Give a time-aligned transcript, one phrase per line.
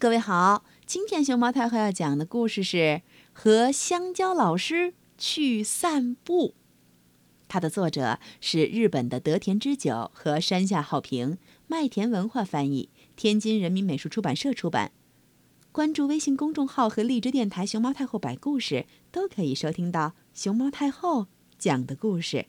[0.00, 2.76] 各位好，今天熊猫太后要讲的故事是
[3.34, 6.48] 《和香蕉老师去散步》。
[7.48, 11.36] 它的作者是日本的德田之久和山下浩平，
[11.66, 14.92] 麦田文化翻译，天津人民美术出版社出版。
[15.70, 21.26] 关注微信公众号和荔枝电台“熊猫太后摆故事”，都可以收听到熊猫太后
[21.58, 22.46] 讲的故事。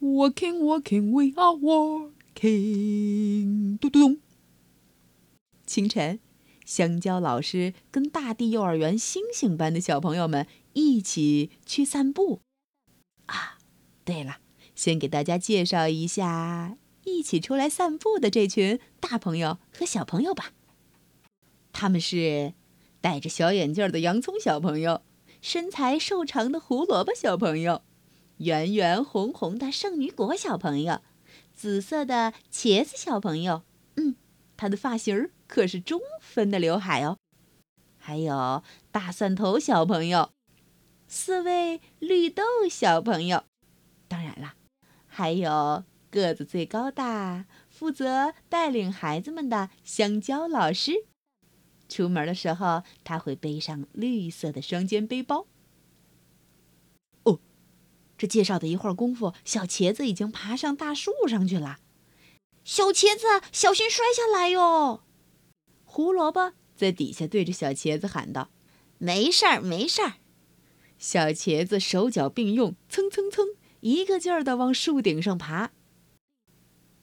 [0.00, 2.16] Walking, walking, we are walking。
[3.76, 4.16] 嘟嘟咚。
[5.66, 6.20] 清晨，
[6.64, 12.40] 香蕉老师跟大地幼儿园星星班的小朋友们一起去散步。
[13.26, 13.58] 啊，
[14.04, 14.36] 对了，
[14.74, 20.52] 先给大家介绍一下一起出来散步的这群大朋友和小朋友吧。
[21.72, 22.54] 他们是
[23.00, 25.02] 戴着小眼镜的洋葱小朋友，
[25.42, 27.82] 身材瘦长的胡萝卜小朋友，
[28.38, 31.02] 圆圆红红的圣女果小朋友，
[31.52, 33.62] 紫色的茄子小朋友。
[33.96, 34.16] 嗯，
[34.56, 35.30] 他的发型儿。
[35.46, 37.18] 可是中分的刘海哦，
[37.98, 40.30] 还有大蒜头小朋友，
[41.06, 43.44] 四位绿豆小朋友，
[44.08, 44.56] 当然啦，
[45.06, 51.06] 还有个子最高大、负责带领孩子们的香蕉老师。
[51.88, 55.46] 出门的时候，他会背上绿色的双肩背包。
[57.22, 57.38] 哦，
[58.18, 61.78] 这介绍的一会儿功夫，小茄子已经爬上大树上去了。
[62.64, 65.04] 小茄子，小心摔下来哟！
[65.86, 68.50] 胡萝卜在底下对着小茄子喊道
[68.98, 70.14] ：“没事儿，没事儿。”
[70.98, 73.46] 小茄子手脚并用，蹭蹭蹭，
[73.80, 75.70] 一个劲儿地往树顶上爬。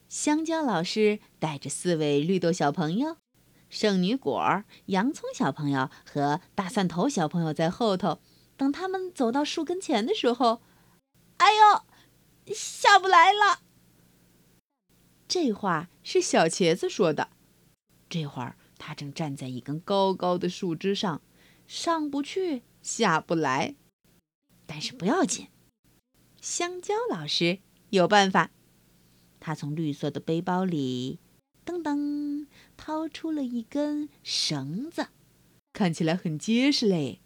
[0.07, 3.17] 香蕉老师带着四位绿豆小朋友、
[3.69, 8.19] 圣女果、洋葱小朋友和大蒜头小朋友在后头。
[8.55, 10.61] 等他们走到树跟前的时候，
[11.37, 13.61] 哎呦，下不来了。
[15.27, 17.29] 这话是小茄子说的。
[18.07, 18.55] 这会儿。
[18.85, 21.21] 他正站在一根高高的树枝上，
[21.65, 23.75] 上不去，下不来。
[24.65, 25.47] 但是不要紧，
[26.41, 27.59] 香蕉老师
[27.91, 28.51] 有办法。
[29.39, 31.19] 他从绿色的背包里
[31.65, 35.07] 噔噔掏出了一根绳子，
[35.71, 37.21] 看起来很结实嘞。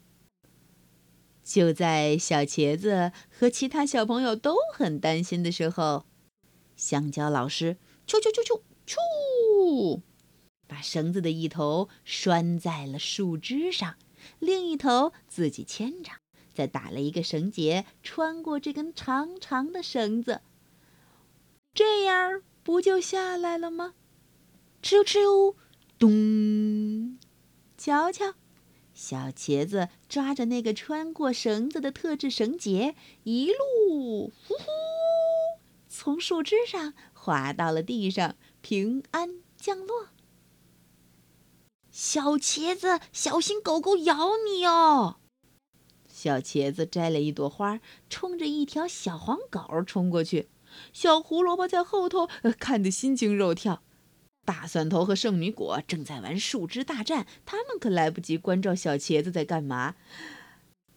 [1.44, 6.06] 就在小茄子和其他小朋友都很担心的时候，
[6.76, 10.02] 香蕉老师啾啾啾啾啾。
[10.68, 13.96] 把绳子的一头拴在了树枝上，
[14.40, 16.12] 另一头自己牵着，
[16.54, 20.42] 再打了一个绳结，穿过这根长长的绳子，
[21.74, 23.94] 这样不就下来了吗？
[24.84, 25.56] 哧溜哧溜，
[25.98, 27.18] 咚！
[27.78, 28.34] 瞧瞧，
[28.94, 34.66] 小茄子抓着那个穿过绳子的特制绳结，一路呼呼，
[35.88, 40.10] 从树枝上滑到了地上，平安降落。
[42.00, 45.16] 小茄子，小心狗狗咬你哦！
[46.08, 50.48] 小茄子摘了一朵花，冲着一条小黄狗冲过去。
[50.94, 53.82] 小胡萝卜在后头看得心惊肉跳。
[54.46, 59.96] 大蒜头和圣女果正在玩树枝大战，他们可来不及关照小茄子在干嘛。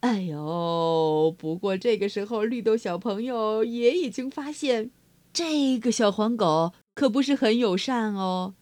[0.01, 1.35] 哎呦！
[1.39, 4.91] 不过这个时候，绿豆小朋友也已经发现，
[5.33, 8.57] 这个小黄狗可不是很友善哦。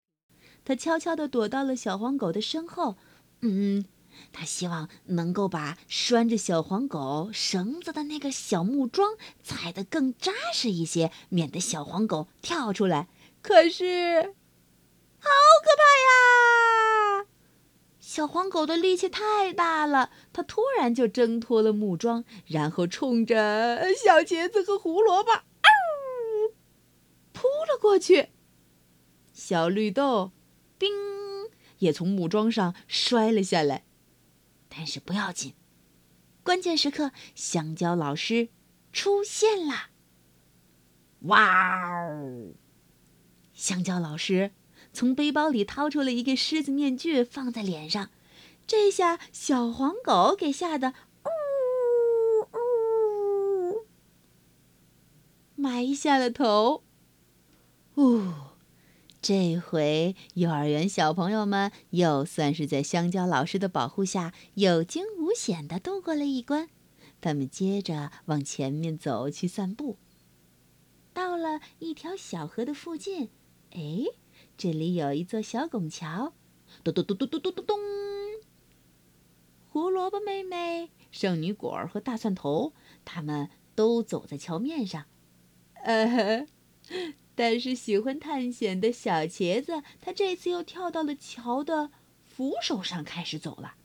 [0.68, 2.98] 他悄悄地躲到了小黄狗的身后，
[3.40, 3.86] 嗯，
[4.34, 13.08] 他希望能够把拴着小黄狗绳子的那个小木桩踩得更扎实一些，免得小黄狗跳出来。
[13.40, 14.34] 可是，
[15.18, 15.30] 好
[15.64, 17.26] 可怕呀！
[17.98, 26.52] 小黄狗的力气太大了，它突然就挣脱了木桩，然后冲着小茄子和胡萝卜，嗷，
[27.32, 28.28] 扑了过去。
[29.32, 30.32] 小绿豆。
[30.78, 30.92] 冰
[31.78, 33.84] 也从木桩上摔了下来，
[34.68, 35.54] 但是不要紧。
[36.42, 38.48] 关键时刻，香蕉老师
[38.92, 39.90] 出现了。
[41.22, 42.54] 哇哦！
[43.52, 44.52] 香蕉老师
[44.92, 48.10] 从背包里掏出了一个狮子面具，放在脸上。
[48.66, 50.94] 这下小黄狗给吓得
[51.24, 51.28] 呜
[53.72, 53.86] 呜，
[55.56, 56.84] 埋下了头。
[57.96, 58.47] 呜。
[59.20, 66.68] 这回幼儿园小朋友们又算是在香蕉老师的保护下有惊无险地度过了一关。
[67.20, 69.96] 他们接着往前面走去散步。
[71.12, 73.28] 到了一条小河的附近，
[73.72, 74.04] 哎，
[74.56, 76.32] 这里有一座小拱桥。
[76.84, 77.78] 咚咚咚咚咚咚咚咚。
[79.68, 82.72] 胡萝卜妹妹、圣女果和大蒜头，
[83.04, 85.06] 他们都走在桥面上。
[85.82, 86.46] 呃。
[87.38, 91.92] 但是喜欢探险的小茄子，他这次又跳到了桥的
[92.24, 93.76] 扶手上开始走了。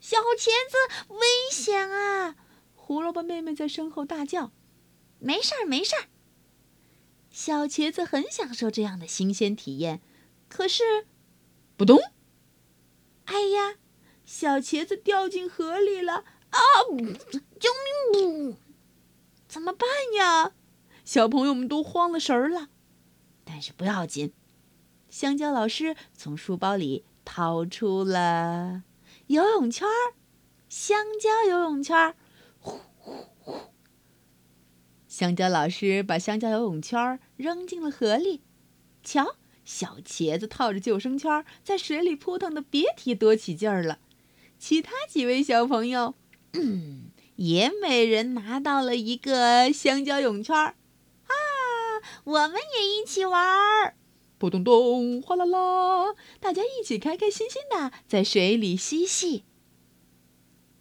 [0.00, 1.20] 小茄子，危
[1.52, 2.36] 险啊！
[2.72, 4.52] 胡萝卜妹妹在身后大叫
[5.20, 6.08] ：“没事儿，没事儿。”
[7.30, 10.00] 小茄子很享受这样的新鲜体验，
[10.48, 11.06] 可是，
[11.76, 12.00] 扑通！
[13.26, 13.74] 哎呀，
[14.24, 16.24] 小茄子掉进河里了！
[16.48, 16.58] 啊！
[17.60, 17.68] 救
[18.14, 18.56] 命！
[19.46, 19.86] 怎么办
[20.16, 20.54] 呀？
[21.10, 22.68] 小朋友们都慌了神儿了。
[23.42, 24.32] 但是不要紧，
[25.08, 28.84] 香蕉老师从书包里掏出了
[29.26, 30.14] 游泳圈儿，
[30.68, 32.14] 香蕉游泳圈儿。
[32.60, 33.56] 呼呼呼！
[35.08, 38.42] 香蕉老师把香蕉游泳圈扔进了河里。
[39.02, 39.34] 瞧，
[39.64, 43.98] 小茄子套着救生圈在水里扑腾的别提多起劲儿了。
[44.60, 46.14] 其他几位小朋友，
[46.52, 50.76] 嗯，也每人拿到了一个香蕉泳圈儿。
[52.20, 53.94] 啊，我们也一起玩儿！
[54.38, 59.44] 扑通咚，哗啦啦，大家一起开开心心的在水里嬉戏。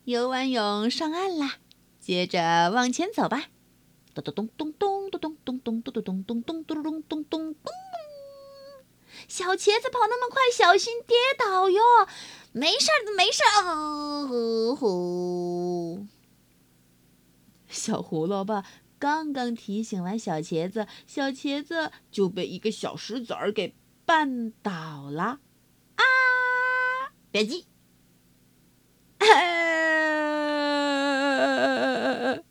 [0.06, 1.58] 游完泳上岸啦，
[2.00, 3.50] 接着往前走吧。
[4.14, 7.74] 咚咚咚咚咚咚咚咚咚咚咚咚咚咚咚咚咚咚！
[9.28, 11.82] 小茄子跑那么快，小心跌倒哟！
[12.52, 14.28] 没事儿，没事儿。
[14.28, 16.06] 呼呼！
[17.68, 18.64] 小胡萝卜
[19.00, 23.74] 刚刚提醒完小茄子，小茄子就被一个小石子儿给
[24.06, 25.40] 绊倒了。
[25.96, 26.04] 啊！
[27.32, 27.66] 别急。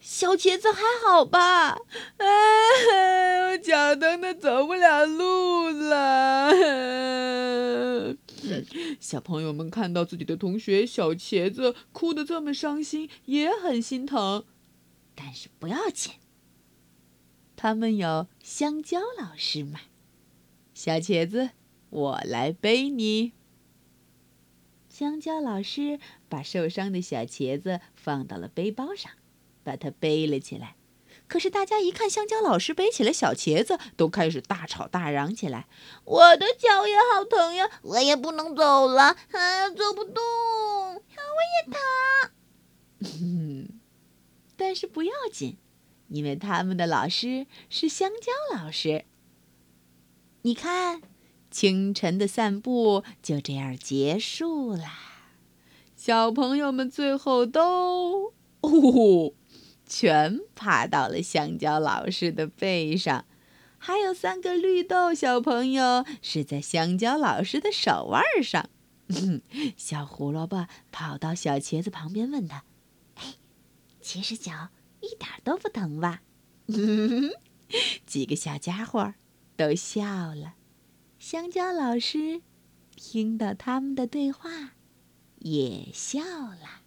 [0.00, 1.78] 小茄子还好吧？
[2.16, 6.50] 哎， 我脚疼的走不了路了。
[8.98, 14.44] 小朋友们看到自己的同学小茄子哭得这么伤心，也很心疼。
[15.22, 16.14] 但是不要紧，
[17.54, 19.80] 他们有香蕉老师嘛。
[20.72, 21.50] 小茄子，
[21.90, 23.32] 我来背你。
[24.88, 26.00] 香蕉老师
[26.30, 29.12] 把受伤的小茄子放到了背包上。
[29.62, 30.74] 把它背了起来，
[31.28, 35.68] 可是大家一看香蕉老师背起了小茄子，都开始大吵大嚷起来
[36.04, 39.02] ：“我的脚也好疼呀，我也不能走了，
[39.32, 40.24] 啊，走不动，
[40.96, 41.72] 啊，我也
[43.10, 43.68] 疼。”
[44.60, 45.56] 但是不要紧，
[46.08, 49.06] 因为他们的老师是香蕉老师。
[50.42, 51.00] 你看，
[51.50, 54.84] 清晨的散步就这样结束了，
[55.96, 59.32] 小朋友们最后都哦。
[59.86, 63.24] 全爬到了香蕉老师的背上，
[63.78, 68.68] 还有三个绿豆小朋友是在香蕉老师的手腕上。
[69.76, 72.62] 小胡萝卜跑到小茄子旁边问他：“，
[74.00, 74.68] 其实脚
[75.00, 76.22] 一点都不疼吧？”
[78.06, 79.14] 几个小家伙
[79.56, 80.54] 都笑了。
[81.18, 82.42] 香蕉老师
[82.96, 84.72] 听到他们的对话，
[85.38, 86.82] 也笑了。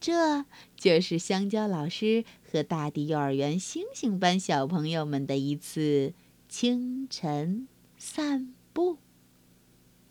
[0.00, 0.44] 这
[0.76, 6.12] 就是香蕉老师和大地幼儿园星星班小朋友们的一次
[6.48, 8.98] 清晨散步。